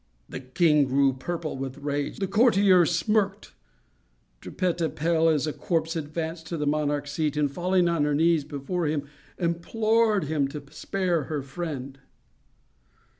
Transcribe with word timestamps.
The 0.27 0.39
king 0.39 0.85
grew 0.85 1.13
purple 1.13 1.57
with 1.57 1.77
rage. 1.77 2.17
The 2.17 2.25
courtiers 2.25 2.89
smirked. 2.89 3.51
Trippetta, 4.41 4.89
pale 4.89 5.29
as 5.29 5.45
a 5.45 5.53
corpse, 5.53 5.95
advanced 5.95 6.47
to 6.47 6.57
the 6.57 6.65
monarch's 6.65 7.11
seat, 7.11 7.37
and, 7.37 7.51
falling 7.51 7.87
on 7.87 8.05
her 8.05 8.15
knees 8.15 8.43
before 8.43 8.87
him, 8.87 9.07
implored 9.37 10.23
him 10.23 10.47
to 10.47 10.63
spare 10.71 11.25
her 11.25 11.43
friend. 11.43 11.99